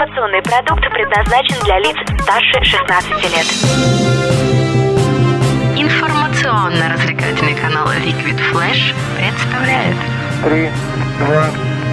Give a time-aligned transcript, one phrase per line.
[0.00, 3.46] Информационный продукт предназначен для лиц старше 16 лет.
[5.76, 9.96] Информационно-развлекательный канал Liquid Flash представляет
[10.42, 10.70] Три,
[11.18, 11.50] два,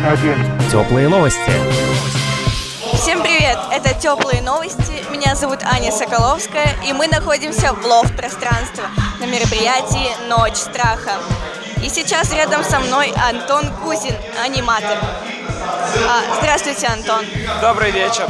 [0.09, 0.37] один.
[0.71, 1.51] Теплые новости.
[2.93, 3.57] Всем привет!
[3.73, 5.03] Это теплые новости.
[5.11, 8.85] Меня зовут Аня Соколовская, и мы находимся в лов пространство
[9.19, 11.17] на мероприятии Ночь страха.
[11.83, 14.97] И сейчас рядом со мной Антон Кузин, аниматор.
[16.09, 17.25] А, здравствуйте, Антон.
[17.61, 18.27] Добрый вечер.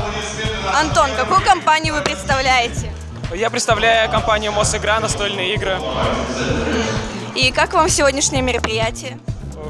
[0.73, 2.91] Антон, какую компанию вы представляете?
[3.33, 5.77] Я представляю компанию Мосигра настольные игры.
[7.35, 9.19] И как вам сегодняшнее мероприятие?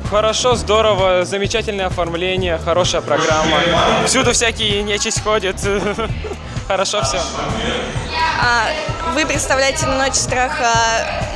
[0.09, 3.59] Хорошо, здорово, замечательное оформление, хорошая программа.
[4.05, 5.57] Всюду всякие нечисть ходит.
[6.67, 7.19] Хорошо все.
[8.41, 8.67] А,
[9.13, 10.71] вы представляете на Ночь страха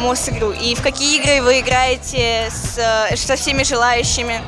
[0.01, 0.51] Мосигру.
[0.51, 4.41] И в какие игры вы играете с, э, со всеми желающими?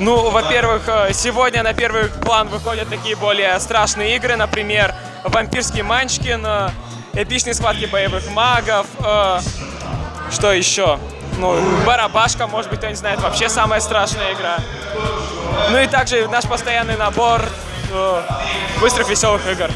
[0.00, 6.44] Ну, во-первых, э, сегодня на первый план выходят такие более страшные игры, например, «Вампирский Манчкин»,
[6.44, 6.70] э,
[7.12, 9.40] эпичные схватки боевых магов, э,
[10.32, 10.98] что еще?
[11.38, 14.56] Ну, «Барабашка», может быть, кто не знает, вообще самая страшная игра.
[15.70, 17.42] Ну и также наш постоянный набор
[18.80, 19.70] быстрых веселых игр.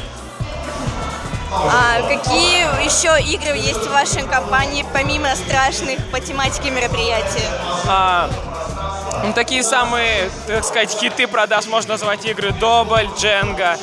[1.53, 7.49] А какие еще игры есть в вашей компании, помимо страшных по тематике мероприятия?
[7.87, 8.29] А,
[9.25, 13.77] ну, такие самые, так сказать, хиты продаж можно назвать игры Добль, Дженга.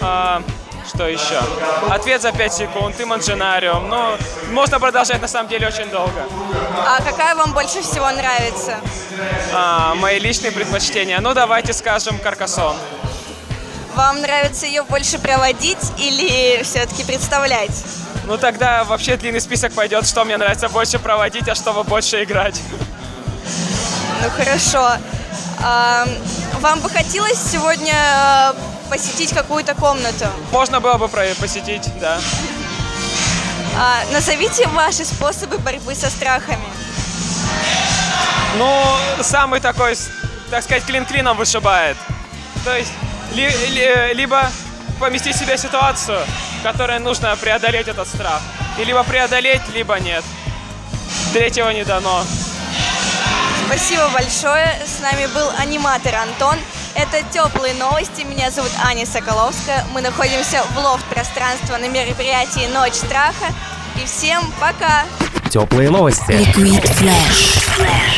[0.00, 0.42] А,
[0.86, 1.40] что еще?
[1.90, 3.88] Ответ за 5 секунд, и Манджинариум.
[3.88, 4.16] Ну,
[4.50, 6.26] можно продолжать на самом деле очень долго.
[6.86, 8.78] А какая вам больше всего нравится?
[9.52, 11.20] А, мои личные предпочтения.
[11.20, 12.76] Ну, давайте скажем Каркасон.
[13.94, 17.84] Вам нравится ее больше проводить или все-таки представлять?
[18.26, 22.60] Ну, тогда вообще длинный список пойдет, что мне нравится больше проводить, а что больше играть.
[24.24, 24.90] Ну хорошо.
[25.62, 26.06] А,
[26.60, 28.54] вам бы хотелось сегодня э,
[28.88, 30.26] посетить какую-то комнату?
[30.50, 32.18] Можно было бы посетить, да.
[33.78, 36.64] А, назовите ваши способы борьбы со страхами.
[38.56, 38.82] Ну,
[39.20, 39.94] самый такой,
[40.50, 41.98] так сказать, клин клином вышибает.
[42.64, 42.92] То есть,
[43.34, 44.50] ли- ли- либо
[45.00, 46.20] поместить в себя ситуацию,
[46.60, 48.40] в которой нужно преодолеть этот страх.
[48.78, 50.24] И либо преодолеть, либо нет.
[51.34, 52.24] Третьего не дано.
[53.66, 54.78] Спасибо большое.
[54.86, 56.56] С нами был аниматор Антон.
[56.94, 58.22] Это теплые новости.
[58.22, 59.84] Меня зовут Аня Соколовская.
[59.92, 63.46] Мы находимся в лофт пространства на мероприятии Ночь страха.
[64.00, 65.04] И всем пока!
[65.50, 66.32] Теплые новости.
[66.32, 68.13] Liquid Flash.